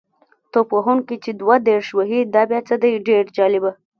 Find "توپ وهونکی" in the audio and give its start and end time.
0.51-1.15